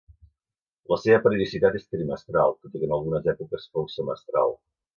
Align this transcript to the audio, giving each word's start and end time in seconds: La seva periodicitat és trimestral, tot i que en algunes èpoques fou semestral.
La 0.93 0.97
seva 1.01 1.19
periodicitat 1.25 1.77
és 1.81 1.85
trimestral, 1.97 2.57
tot 2.65 2.79
i 2.79 2.81
que 2.81 2.89
en 2.89 2.97
algunes 2.99 3.31
èpoques 3.37 3.69
fou 3.77 3.87
semestral. 4.01 4.59